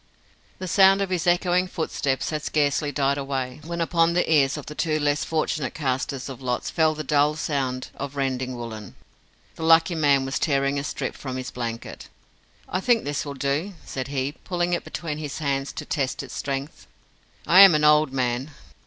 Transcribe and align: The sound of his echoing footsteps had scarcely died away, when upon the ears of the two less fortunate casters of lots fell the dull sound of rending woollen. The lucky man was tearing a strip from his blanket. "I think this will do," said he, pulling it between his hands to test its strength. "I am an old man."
The 0.57 0.67
sound 0.67 0.99
of 1.03 1.11
his 1.11 1.27
echoing 1.27 1.67
footsteps 1.67 2.31
had 2.31 2.41
scarcely 2.43 2.91
died 2.91 3.19
away, 3.19 3.61
when 3.63 3.81
upon 3.81 4.13
the 4.13 4.27
ears 4.33 4.57
of 4.57 4.65
the 4.65 4.73
two 4.73 4.99
less 4.99 5.23
fortunate 5.23 5.75
casters 5.75 6.27
of 6.27 6.41
lots 6.41 6.71
fell 6.71 6.95
the 6.95 7.03
dull 7.03 7.35
sound 7.35 7.89
of 7.93 8.15
rending 8.15 8.57
woollen. 8.57 8.95
The 9.57 9.63
lucky 9.63 9.93
man 9.93 10.25
was 10.25 10.39
tearing 10.39 10.79
a 10.79 10.83
strip 10.83 11.15
from 11.15 11.37
his 11.37 11.51
blanket. 11.51 12.09
"I 12.67 12.79
think 12.79 13.03
this 13.03 13.23
will 13.25 13.35
do," 13.35 13.75
said 13.85 14.07
he, 14.07 14.31
pulling 14.43 14.73
it 14.73 14.83
between 14.83 15.19
his 15.19 15.37
hands 15.37 15.71
to 15.73 15.85
test 15.85 16.23
its 16.23 16.33
strength. 16.33 16.87
"I 17.45 17.59
am 17.59 17.75
an 17.75 17.83
old 17.83 18.11
man." 18.11 18.49